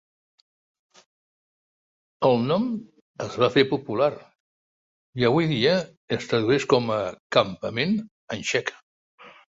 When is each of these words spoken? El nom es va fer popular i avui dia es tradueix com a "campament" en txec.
El 2.29 2.39
nom 2.51 2.65
es 3.27 3.37
va 3.43 3.49
fer 3.57 3.65
popular 3.73 4.09
i 5.23 5.27
avui 5.29 5.51
dia 5.55 5.75
es 6.19 6.29
tradueix 6.33 6.67
com 6.73 6.91
a 6.97 6.99
"campament" 7.39 7.95
en 8.39 8.47
txec. 8.51 8.75